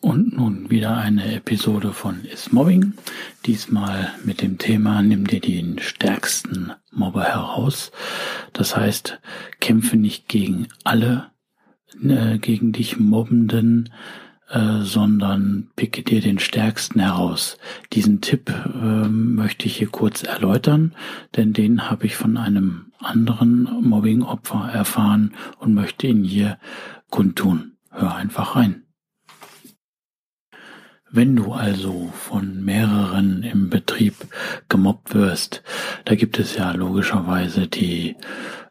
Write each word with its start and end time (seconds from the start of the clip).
Und 0.00 0.34
nun 0.34 0.70
wieder 0.70 0.96
eine 0.96 1.34
Episode 1.34 1.92
von 1.92 2.24
Is 2.24 2.52
Mobbing. 2.52 2.94
Diesmal 3.44 4.12
mit 4.24 4.40
dem 4.40 4.56
Thema 4.56 5.02
Nimm 5.02 5.26
dir 5.26 5.40
den 5.40 5.78
stärksten 5.78 6.72
Mobber 6.90 7.24
heraus. 7.24 7.92
Das 8.54 8.76
heißt, 8.76 9.20
kämpfe 9.60 9.96
nicht 9.96 10.26
gegen 10.28 10.68
alle 10.84 11.30
äh, 12.02 12.38
gegen 12.38 12.72
dich 12.72 12.98
Mobbenden, 12.98 13.90
äh, 14.48 14.80
sondern 14.80 15.68
picke 15.76 16.02
dir 16.02 16.20
den 16.20 16.38
stärksten 16.38 17.00
heraus. 17.00 17.58
Diesen 17.92 18.20
Tipp 18.20 18.50
äh, 18.50 19.08
möchte 19.08 19.66
ich 19.66 19.76
hier 19.76 19.88
kurz 19.88 20.22
erläutern, 20.22 20.94
denn 21.36 21.52
den 21.52 21.90
habe 21.90 22.06
ich 22.06 22.16
von 22.16 22.36
einem 22.36 22.92
anderen 22.98 23.64
Mobbing-Opfer 23.82 24.70
erfahren 24.72 25.34
und 25.58 25.74
möchte 25.74 26.06
ihn 26.06 26.24
hier 26.24 26.58
kundtun. 27.10 27.72
Hör 27.90 28.14
einfach 28.14 28.56
rein. 28.56 28.84
Wenn 31.12 31.34
du 31.34 31.52
also 31.52 32.12
von 32.14 32.64
mehreren 32.64 33.42
im 33.42 33.68
Betrieb 33.68 34.14
gemobbt 34.68 35.12
wirst, 35.12 35.64
da 36.04 36.14
gibt 36.14 36.38
es 36.38 36.54
ja 36.54 36.70
logischerweise 36.70 37.66
die, 37.66 38.14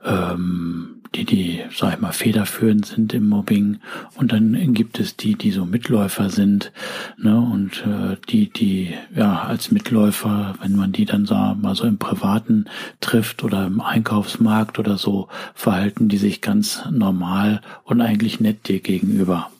ähm, 0.06 1.02
die, 1.16 1.26
die, 1.26 1.60
sag 1.76 1.96
ich 1.96 2.00
mal, 2.00 2.14
federführend 2.14 2.86
sind 2.86 3.14
im 3.14 3.28
Mobbing 3.28 3.80
und 4.16 4.32
dann 4.32 4.74
gibt 4.74 5.02
es 5.02 5.18
die, 5.18 5.36
die 5.36 5.52
so 5.52 5.66
Mitläufer 5.66 6.30
sind, 6.30 6.72
ne, 7.18 7.38
und 7.38 7.84
äh, 7.86 8.16
die, 8.30 8.50
die, 8.50 8.94
ja, 9.14 9.42
als 9.42 9.72
Mitläufer, 9.72 10.56
wenn 10.62 10.78
man 10.78 10.94
die 10.94 11.04
dann 11.04 11.26
so, 11.26 11.36
mal 11.36 11.76
so 11.76 11.84
im 11.84 11.98
Privaten 11.98 12.66
trifft 13.02 13.44
oder 13.44 13.68
im 13.68 13.82
Einkaufsmarkt 13.82 14.80
oder 14.80 14.98
so, 14.98 15.28
verhalten 15.56 16.08
die 16.08 16.18
sich 16.18 16.40
ganz 16.40 16.84
normal 16.90 17.60
und 17.84 18.00
eigentlich 18.00 18.40
nett 18.40 18.70
dir 18.70 18.80
gegenüber. 18.80 19.52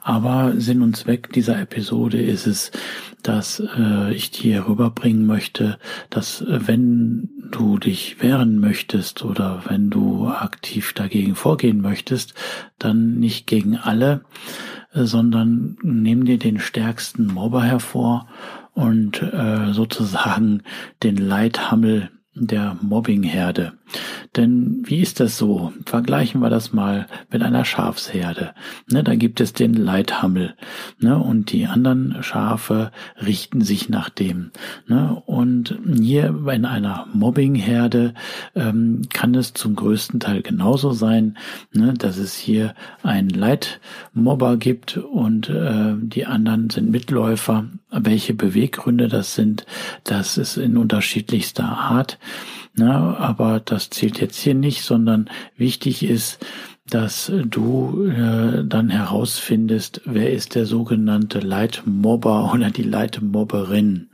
Aber 0.00 0.54
Sinn 0.56 0.82
und 0.82 0.96
Zweck 0.96 1.32
dieser 1.32 1.60
Episode 1.60 2.20
ist 2.20 2.46
es, 2.46 2.70
dass 3.22 3.62
äh, 3.76 4.12
ich 4.14 4.30
dir 4.30 4.66
rüberbringen 4.66 5.26
möchte, 5.26 5.78
dass 6.08 6.40
äh, 6.40 6.66
wenn 6.66 7.28
du 7.50 7.78
dich 7.78 8.22
wehren 8.22 8.58
möchtest 8.58 9.24
oder 9.24 9.62
wenn 9.66 9.90
du 9.90 10.28
aktiv 10.28 10.92
dagegen 10.92 11.34
vorgehen 11.34 11.80
möchtest, 11.80 12.34
dann 12.78 13.18
nicht 13.18 13.46
gegen 13.46 13.76
alle, 13.76 14.22
äh, 14.92 15.04
sondern 15.04 15.76
nimm 15.82 16.24
dir 16.24 16.38
den 16.38 16.58
stärksten 16.58 17.26
Mobber 17.26 17.62
hervor 17.62 18.26
und 18.72 19.22
äh, 19.22 19.72
sozusagen 19.72 20.62
den 21.02 21.16
Leithammel 21.16 22.10
der 22.34 22.76
Mobbingherde. 22.80 23.74
Denn 24.36 24.82
wie 24.84 25.00
ist 25.00 25.18
das 25.18 25.36
so? 25.36 25.72
Vergleichen 25.84 26.40
wir 26.40 26.50
das 26.50 26.72
mal 26.72 27.06
mit 27.30 27.42
einer 27.42 27.64
Schafsherde. 27.64 28.54
Ne, 28.90 29.02
da 29.02 29.16
gibt 29.16 29.40
es 29.40 29.52
den 29.52 29.74
Leithammel. 29.74 30.54
Ne, 30.98 31.18
und 31.18 31.52
die 31.52 31.66
anderen 31.66 32.22
Schafe 32.22 32.92
richten 33.20 33.60
sich 33.60 33.88
nach 33.88 34.08
dem. 34.08 34.52
Ne, 34.86 35.20
und 35.26 35.78
hier 36.00 36.34
in 36.52 36.64
einer 36.64 37.06
Mobbingherde 37.12 38.14
ähm, 38.54 39.02
kann 39.12 39.34
es 39.34 39.52
zum 39.52 39.74
größten 39.74 40.20
Teil 40.20 40.42
genauso 40.42 40.92
sein, 40.92 41.36
ne, 41.72 41.94
dass 41.94 42.16
es 42.16 42.36
hier 42.36 42.74
einen 43.02 43.30
Leitmobber 43.30 44.56
gibt 44.56 44.96
und 44.96 45.48
äh, 45.48 45.94
die 45.98 46.26
anderen 46.26 46.70
sind 46.70 46.90
Mitläufer. 46.90 47.66
Welche 47.90 48.34
Beweggründe 48.34 49.08
das 49.08 49.34
sind, 49.34 49.66
das 50.04 50.38
ist 50.38 50.56
in 50.56 50.76
unterschiedlichster 50.76 51.64
Art. 51.64 52.18
Na, 52.74 53.16
aber 53.16 53.60
das 53.60 53.90
zählt 53.90 54.20
jetzt 54.20 54.38
hier 54.38 54.54
nicht, 54.54 54.82
sondern 54.82 55.28
wichtig 55.56 56.02
ist, 56.02 56.44
dass 56.88 57.30
du 57.44 58.06
äh, 58.06 58.64
dann 58.64 58.90
herausfindest, 58.90 60.02
wer 60.04 60.32
ist 60.32 60.54
der 60.54 60.66
sogenannte 60.66 61.40
Leitmobber 61.40 62.50
oder 62.54 62.70
die 62.70 62.82
Leitmobberin. 62.82 64.10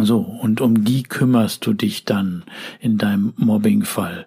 So, 0.00 0.18
und 0.18 0.60
um 0.60 0.84
die 0.84 1.02
kümmerst 1.02 1.66
du 1.66 1.72
dich 1.72 2.04
dann 2.04 2.44
in 2.80 2.98
deinem 2.98 3.32
Mobbingfall. 3.36 4.26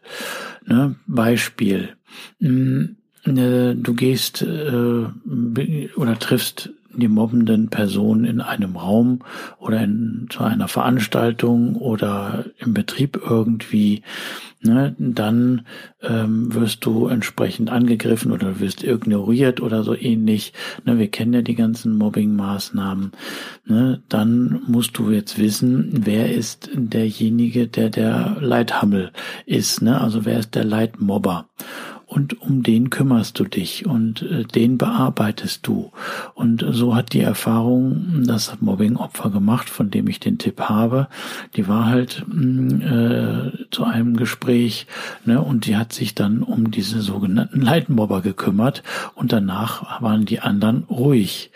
Ne? 0.66 0.96
Beispiel. 1.08 1.96
Hm, 2.40 2.98
äh, 3.24 3.76
du 3.76 3.94
gehst 3.94 4.42
äh, 4.42 5.06
oder 5.96 6.20
triffst 6.20 6.72
die 6.96 7.08
mobbenden 7.08 7.70
Person 7.70 8.26
in 8.26 8.42
einem 8.42 8.76
Raum 8.76 9.20
oder 9.60 9.82
in, 9.82 10.28
zu 10.30 10.44
einer 10.44 10.68
Veranstaltung 10.68 11.76
oder 11.76 12.46
im 12.58 12.74
Betrieb 12.74 13.20
irgendwie, 13.24 14.04
ne, 14.62 14.96
dann 14.98 15.66
ähm, 16.02 16.54
wirst 16.54 16.86
du 16.86 17.08
entsprechend 17.08 17.70
angegriffen 17.70 18.32
oder 18.32 18.60
wirst 18.60 18.84
ignoriert 18.84 19.62
oder 19.62 19.84
so 19.84 19.96
ähnlich. 19.96 20.54
Ne, 20.86 20.98
wir 20.98 21.10
kennen 21.10 21.34
ja 21.34 21.42
die 21.42 21.56
ganzen 21.56 21.98
Mobbing-Maßnahmen. 21.98 23.12
Ne, 23.66 24.02
dann 24.10 24.62
musst 24.68 24.98
du 24.98 25.12
jetzt 25.12 25.38
wissen, 25.40 26.02
wer 26.06 26.34
ist 26.34 26.70
derjenige, 26.74 27.68
der 27.68 27.90
der 27.90 28.38
Leithammel 28.40 29.12
ist. 29.46 29.82
Ne? 29.82 30.00
Also 30.00 30.26
wer 30.26 30.40
ist 30.40 30.56
der 30.56 30.66
Leitmobber? 30.66 31.48
Und 32.12 32.42
um 32.42 32.62
den 32.62 32.90
kümmerst 32.90 33.40
du 33.40 33.46
dich 33.46 33.86
und 33.86 34.22
äh, 34.24 34.44
den 34.44 34.78
bearbeitest 34.78 35.66
du. 35.66 35.94
Und 36.34 36.66
so 36.70 36.94
hat 36.94 37.14
die 37.14 37.22
Erfahrung 37.22 38.24
das 38.26 38.60
Mobbing-Opfer 38.60 39.30
gemacht, 39.30 39.70
von 39.70 39.90
dem 39.92 40.10
ich 40.10 40.20
den 40.20 40.38
Tipp 40.38 40.60
habe. 40.60 41.08
Die 41.56 41.70
war 41.70 41.86
halt 41.86 42.26
mm, 42.28 42.82
äh, 42.82 43.52
zu 43.72 43.86
einem 43.86 44.18
Gespräch 44.18 44.88
ne, 45.24 45.42
und 45.42 45.66
die 45.68 45.78
hat 45.78 45.94
sich 45.94 46.14
dann 46.14 46.44
um 46.44 46.70
diese 46.70 47.00
sogenannten 47.00 47.62
Leitmobber 47.62 48.22
gekümmert 48.22 48.84
und 49.16 49.32
danach 49.32 50.02
waren 50.02 50.26
die 50.26 50.42
anderen 50.42 50.84
ruhig. 50.90 51.52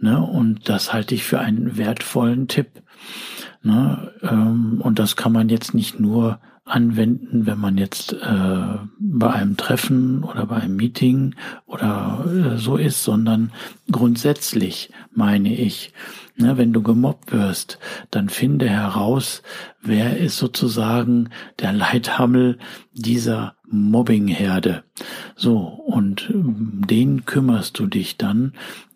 Ne, 0.00 0.20
und 0.20 0.68
das 0.68 0.92
halte 0.92 1.14
ich 1.14 1.24
für 1.24 1.40
einen 1.40 1.78
wertvollen 1.78 2.46
Tipp. 2.46 2.68
Ne, 3.66 4.12
ähm, 4.20 4.82
und 4.82 4.98
das 4.98 5.16
kann 5.16 5.32
man 5.32 5.48
jetzt 5.48 5.72
nicht 5.72 5.98
nur 5.98 6.38
anwenden, 6.66 7.46
wenn 7.46 7.58
man 7.58 7.78
jetzt 7.78 8.12
äh, 8.12 8.78
bei 8.98 9.30
einem 9.30 9.56
Treffen 9.56 10.22
oder 10.22 10.44
bei 10.44 10.56
einem 10.56 10.76
Meeting 10.76 11.34
oder 11.66 12.24
äh, 12.26 12.58
so 12.58 12.76
ist, 12.76 13.04
sondern 13.04 13.52
grundsätzlich 13.90 14.90
meine 15.14 15.54
ich, 15.54 15.92
ne, 16.36 16.58
wenn 16.58 16.74
du 16.74 16.82
gemobbt 16.82 17.32
wirst, 17.32 17.78
dann 18.10 18.28
finde 18.28 18.68
heraus, 18.68 19.42
wer 19.82 20.18
ist 20.18 20.36
sozusagen 20.36 21.30
der 21.60 21.72
Leithammel 21.72 22.58
dieser 22.92 23.54
Mobbingherde. 23.66 24.84
So, 25.36 25.58
und 25.58 26.30
ähm, 26.32 26.82
den 26.88 27.24
kümmerst 27.24 27.78
du 27.78 27.86
dich 27.86 28.16
dann, 28.16 28.52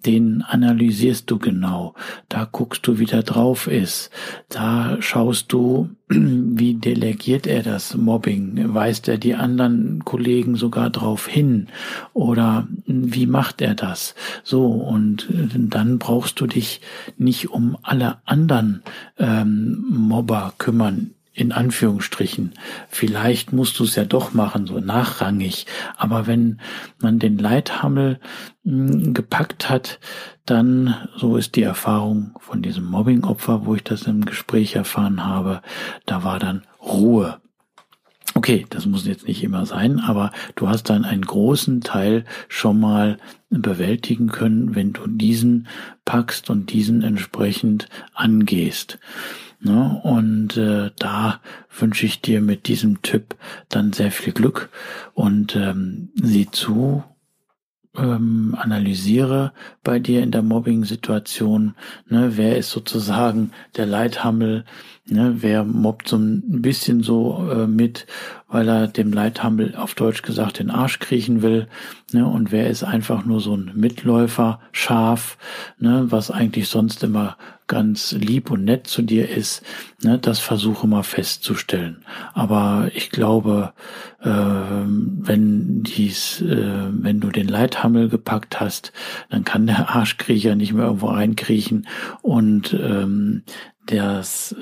den 0.07 0.43
analysierst 0.43 1.29
du 1.29 1.39
genau, 1.39 1.95
da 2.29 2.49
guckst 2.51 2.87
du, 2.87 3.01
wie 3.01 3.07
der 3.07 3.25
drauf 3.25 3.67
ist, 3.67 4.11
da 4.49 4.97
schaust 5.01 5.53
du, 5.53 5.91
wie 6.09 6.75
delegiert 6.75 7.49
er 7.49 7.65
das 7.65 7.97
Mobbing, 7.97 8.73
weist 8.73 9.09
er 9.09 9.19
die 9.19 9.35
anderen 9.35 10.05
Kollegen 10.05 10.55
sogar 10.55 10.91
drauf 10.91 11.27
hin? 11.27 11.67
Oder 12.15 12.69
wie 12.87 13.27
macht 13.27 13.61
er 13.61 13.75
das? 13.75 14.15
So, 14.45 14.67
und 14.67 15.29
äh, 15.31 15.49
dann 15.55 15.99
brauchst 15.99 16.41
du 16.41 16.47
dich 16.47 16.81
nicht 17.17 17.51
um 17.51 17.77
alle 17.83 18.19
anderen 18.25 18.83
ähm, 19.19 19.85
Mobber 19.91 20.55
kümmern 20.59 21.11
in 21.39 21.53
Anführungsstrichen. 21.53 22.53
Vielleicht 22.89 23.53
musst 23.53 23.79
du 23.79 23.85
es 23.85 23.95
ja 23.95 24.05
doch 24.05 24.35
machen, 24.35 24.67
so 24.67 24.81
nachrangig. 24.81 25.67
Aber 25.97 26.27
wenn 26.27 26.61
man 27.01 27.21
den 27.21 27.39
Leithammel 27.39 28.19
hm, 28.65 29.15
gepackt 29.15 29.71
hat, 29.71 30.01
dann, 30.47 30.97
so 31.17 31.37
ist 31.37 31.55
die 31.55 31.63
Erfahrung 31.63 32.35
von 32.41 32.61
diesem 32.61 32.87
Mobbing-Opfer, 32.87 33.67
wo 33.67 33.77
ich 33.77 33.85
das 33.85 34.03
im 34.03 34.25
Gespräch 34.25 34.75
erfahren 34.75 35.25
habe, 35.25 35.63
da 36.07 36.25
war 36.25 36.41
dann 36.41 36.63
Ruhe. 36.83 37.41
Okay, 38.35 38.67
das 38.69 38.87
muss 38.87 39.07
jetzt 39.07 39.29
nicht 39.29 39.45
immer 39.45 39.65
sein, 39.65 40.01
aber 40.01 40.33
du 40.57 40.69
hast 40.69 40.91
dann 40.91 41.05
einen 41.05 41.23
großen 41.23 41.83
Teil 41.83 42.25
schon 42.49 42.81
mal 42.81 43.19
bewältigen 43.49 44.29
können, 44.29 44.75
wenn 44.75 44.93
du 44.93 45.07
diesen 45.07 45.69
packst 46.05 46.51
und 46.51 46.73
diesen 46.73 47.03
entsprechend 47.03 47.89
angehst. 48.13 48.99
Ne? 49.61 50.01
Und 50.05 50.57
äh, 50.57 50.91
da 50.99 51.41
wünsche 51.77 52.07
ich 52.07 52.21
dir 52.21 52.41
mit 52.41 52.69
diesem 52.69 53.03
Tipp 53.03 53.35
dann 53.69 53.93
sehr 53.93 54.13
viel 54.13 54.33
Glück 54.33 54.69
und 55.15 55.57
ähm, 55.57 56.11
sieh 56.15 56.51
zu, 56.51 57.03
ähm, 57.99 58.57
analysiere 58.59 59.53
bei 59.83 59.99
dir 59.99 60.23
in 60.23 60.31
der 60.31 60.43
Mobbing-Situation, 60.43 61.75
ne, 62.09 62.37
wer 62.37 62.57
ist 62.57 62.71
sozusagen 62.71 63.53
der 63.77 63.87
Leithammel, 63.87 64.65
ne, 65.11 65.37
wer 65.41 65.65
mobbt 65.65 66.09
so 66.09 66.17
ein 66.17 66.63
bisschen 66.63 67.03
so 67.03 67.49
äh, 67.51 67.67
mit, 67.67 68.07
weil 68.49 68.69
er 68.69 68.89
dem 68.89 69.13
Leithammel 69.13 69.75
auf 69.77 69.95
Deutsch 69.95 70.23
gesagt 70.23 70.59
den 70.59 70.71
Arsch 70.71 70.99
kriechen 70.99 71.43
will, 71.43 71.69
ne, 72.13 72.27
und 72.27 72.53
wer 72.53 72.69
ist 72.69 72.85
einfach 72.85 73.25
nur 73.25 73.41
so 73.41 73.57
ein 73.57 73.73
Mitläufer, 73.75 74.61
Schaf, 74.73 75.39
ne, 75.79 76.07
was 76.09 76.31
eigentlich 76.31 76.69
sonst 76.69 77.03
immer 77.03 77.37
ganz 77.69 78.13
lieb 78.13 78.51
und 78.51 78.65
nett 78.65 78.87
zu 78.87 79.03
dir 79.03 79.29
ist, 79.29 79.63
ne, 80.03 80.19
das 80.19 80.41
versuche 80.41 80.87
mal 80.87 81.03
festzustellen. 81.03 82.03
Aber 82.33 82.91
ich 82.95 83.11
glaube, 83.11 83.75
äh, 84.21 84.31
wenn 84.31 85.83
dies, 85.83 86.41
äh, 86.41 86.89
wenn 86.91 87.21
du 87.21 87.29
den 87.29 87.47
Leithammel 87.47 88.09
gepackt 88.09 88.59
hast, 88.59 88.93
dann 89.29 89.45
kann 89.45 89.67
der 89.67 89.91
Arschkriecher 89.91 90.57
nicht 90.57 90.73
mehr 90.73 90.87
irgendwo 90.87 91.09
reinkriechen. 91.09 91.87
Und 92.23 92.73
ähm, 92.73 93.43
das 93.91 94.55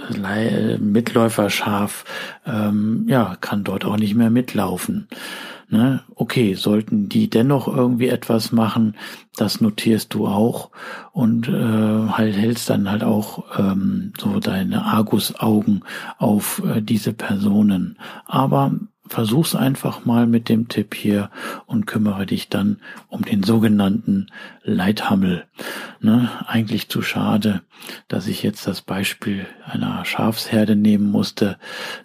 Mitläuferschaf 0.78 2.05
ähm, 2.46 3.06
ja 3.08 3.37
kann 3.40 3.64
dort 3.64 3.84
auch 3.84 3.96
nicht 3.96 4.14
mehr 4.14 4.31
mitlaufen. 4.31 5.08
Ne? 5.69 6.05
Okay, 6.14 6.55
sollten 6.55 7.08
die 7.08 7.28
dennoch 7.28 7.67
irgendwie 7.67 8.06
etwas 8.06 8.52
machen, 8.52 8.94
das 9.37 9.61
notierst 9.61 10.14
du 10.14 10.28
auch 10.28 10.70
und 11.12 11.49
äh, 11.49 12.08
halt 12.08 12.37
hältst 12.37 12.70
dann 12.70 12.88
halt 12.88 13.02
auch 13.02 13.58
ähm, 13.58 14.12
so 14.17 14.38
deine 14.38 14.84
Argusaugen 14.84 15.82
auf 16.19 16.62
äh, 16.64 16.81
diese 16.81 17.12
Personen. 17.12 17.99
Aber 18.26 18.73
versuch's 19.08 19.55
einfach 19.55 20.05
mal 20.05 20.26
mit 20.26 20.49
dem 20.49 20.69
Tipp 20.69 20.94
hier 20.94 21.31
und 21.67 21.87
kümmere 21.87 22.26
dich 22.26 22.49
dann 22.49 22.79
um 23.08 23.23
den 23.23 23.43
sogenannten 23.43 24.29
Leithammel. 24.62 25.44
Ne, 26.00 26.31
eigentlich 26.47 26.88
zu 26.88 27.03
schade, 27.03 27.62
dass 28.08 28.26
ich 28.26 28.43
jetzt 28.43 28.67
das 28.67 28.82
Beispiel 28.82 29.47
einer 29.64 30.05
Schafsherde 30.05 30.76
nehmen 30.76 31.11
musste. 31.11 31.58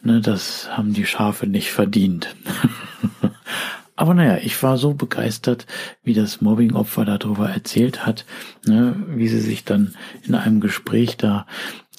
Ne, 0.04 0.22
das 0.22 0.70
haben 0.76 0.94
die 0.94 1.06
Schafe 1.06 1.48
nicht 1.48 1.72
verdient. 1.72 2.36
Aber 3.96 4.16
naja, 4.16 4.40
ich 4.42 4.64
war 4.64 4.78
so 4.78 4.96
begeistert, 4.96 5.68
wie 6.04 6.16
das 6.16 6.42
Mobbing-Opfer 6.42 7.06
darüber 7.06 7.50
erzählt 7.50 8.04
hat, 8.04 8.26
ne, 8.66 8.96
wie 9.10 9.28
sie 9.28 9.42
sich 9.42 9.64
dann 9.64 9.96
in 10.24 10.34
einem 10.34 10.60
Gespräch 10.60 11.18
da 11.18 11.46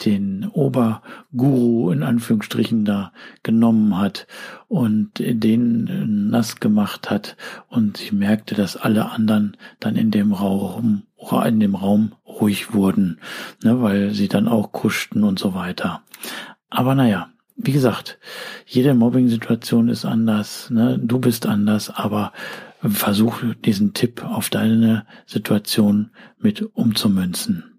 den 0.05 0.49
Oberguru 0.49 1.91
in 1.91 2.03
Anführungsstrichen 2.03 2.85
da 2.85 3.13
genommen 3.43 3.99
hat 3.99 4.27
und 4.69 5.11
den 5.19 6.31
nass 6.31 6.61
gemacht 6.61 7.11
hat 7.11 7.37
und 7.69 7.99
sie 7.99 8.15
merkte, 8.15 8.55
dass 8.55 8.77
alle 8.77 9.11
anderen 9.11 9.57
dann 9.81 9.97
in 9.97 10.11
dem 10.11 10.33
Raum, 10.33 11.03
in 11.47 11.61
dem 11.61 11.75
Raum 11.75 12.13
ruhig 12.27 12.73
wurden, 12.73 13.19
ne, 13.63 13.81
weil 13.81 14.13
sie 14.13 14.29
dann 14.29 14.49
auch 14.49 14.73
kuschten 14.73 15.25
und 15.25 15.39
so 15.39 15.55
weiter. 15.55 16.03
Aber 16.71 16.95
naja, 16.95 17.29
wie 17.57 17.73
gesagt, 17.73 18.19
jede 18.67 18.95
Mobbing-Situation 18.95 19.89
ist 19.89 20.05
anders, 20.05 20.71
ne? 20.71 20.99
du 20.99 21.19
bist 21.19 21.47
anders, 21.47 21.91
aber 21.91 22.33
versuch 22.81 23.43
diesen 23.65 23.95
Tipp 23.95 24.25
auf 24.25 24.51
deine 24.51 25.07
Situation 25.27 26.11
mit 26.39 26.63
umzumünzen. 26.75 27.72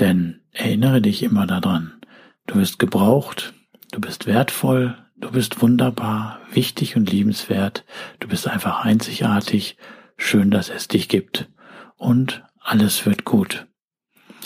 Denn 0.00 0.40
erinnere 0.52 1.02
dich 1.02 1.22
immer 1.22 1.46
daran, 1.46 2.00
du 2.46 2.54
bist 2.54 2.78
gebraucht, 2.78 3.52
du 3.92 4.00
bist 4.00 4.26
wertvoll, 4.26 4.96
du 5.16 5.30
bist 5.30 5.60
wunderbar, 5.60 6.40
wichtig 6.50 6.96
und 6.96 7.10
liebenswert, 7.10 7.84
du 8.18 8.26
bist 8.26 8.48
einfach 8.48 8.84
einzigartig, 8.84 9.76
schön, 10.16 10.50
dass 10.50 10.70
es 10.70 10.88
dich 10.88 11.08
gibt. 11.08 11.50
Und 11.96 12.42
alles 12.58 13.04
wird 13.04 13.26
gut. 13.26 13.66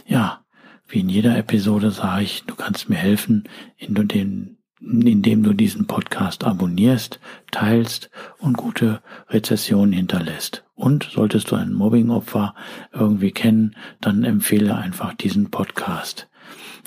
Ja, 0.06 0.44
wie 0.88 1.00
in 1.00 1.08
jeder 1.08 1.38
Episode 1.38 1.92
sage 1.92 2.24
ich, 2.24 2.42
du 2.44 2.56
kannst 2.56 2.88
mir 2.88 2.96
helfen, 2.96 3.48
indem 3.76 4.53
du 4.84 5.52
diesen 5.54 5.86
Podcast 5.86 6.44
abonnierst, 6.44 7.18
teilst 7.50 8.10
und 8.38 8.56
gute 8.56 9.02
Rezessionen 9.28 9.92
hinterlässt. 9.92 10.64
Und 10.74 11.08
solltest 11.12 11.50
du 11.50 11.56
ein 11.56 11.72
Mobbing-Opfer 11.72 12.54
irgendwie 12.92 13.30
kennen, 13.30 13.76
dann 14.00 14.24
empfehle 14.24 14.76
einfach 14.76 15.14
diesen 15.14 15.50
Podcast. 15.50 16.28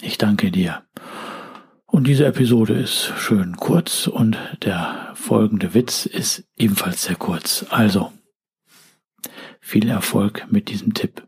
Ich 0.01 0.17
danke 0.17 0.51
dir. 0.51 0.83
Und 1.85 2.05
diese 2.05 2.25
Episode 2.25 2.73
ist 2.73 3.13
schön 3.17 3.55
kurz 3.55 4.07
und 4.07 4.37
der 4.63 5.13
folgende 5.15 5.73
Witz 5.73 6.05
ist 6.05 6.43
ebenfalls 6.57 7.03
sehr 7.03 7.15
kurz. 7.15 7.65
Also, 7.69 8.11
viel 9.59 9.89
Erfolg 9.89 10.45
mit 10.51 10.69
diesem 10.69 10.93
Tipp. 10.93 11.27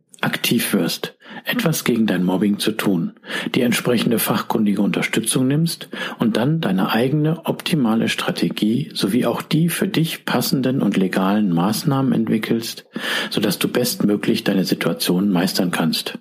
aktiv 0.21 0.73
wirst, 0.73 1.17
etwas 1.45 1.83
gegen 1.83 2.07
dein 2.07 2.23
Mobbing 2.23 2.59
zu 2.59 2.71
tun, 2.71 3.13
die 3.55 3.61
entsprechende 3.61 4.19
fachkundige 4.19 4.81
Unterstützung 4.81 5.47
nimmst 5.47 5.89
und 6.19 6.37
dann 6.37 6.61
deine 6.61 6.91
eigene 6.91 7.45
optimale 7.45 8.09
Strategie 8.09 8.91
sowie 8.93 9.25
auch 9.25 9.41
die 9.41 9.69
für 9.69 9.87
dich 9.87 10.25
passenden 10.25 10.81
und 10.81 10.97
legalen 10.97 11.53
Maßnahmen 11.53 12.13
entwickelst, 12.13 12.85
sodass 13.29 13.59
du 13.59 13.67
bestmöglich 13.67 14.43
deine 14.43 14.65
Situation 14.65 15.29
meistern 15.29 15.71
kannst. 15.71 16.19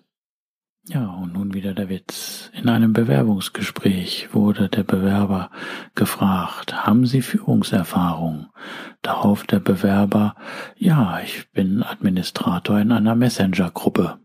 Ja, 0.92 1.06
und 1.06 1.34
nun 1.34 1.54
wieder 1.54 1.72
der 1.72 1.88
Witz. 1.88 2.50
In 2.52 2.68
einem 2.68 2.92
Bewerbungsgespräch 2.92 4.30
wurde 4.32 4.68
der 4.68 4.82
Bewerber 4.82 5.52
gefragt, 5.94 6.84
haben 6.84 7.06
Sie 7.06 7.22
Führungserfahrung? 7.22 8.48
Darauf 9.00 9.44
der 9.44 9.60
Bewerber, 9.60 10.34
ja, 10.76 11.20
ich 11.20 11.48
bin 11.52 11.84
Administrator 11.84 12.80
in 12.80 12.90
einer 12.90 13.14
Messenger-Gruppe. 13.14 14.18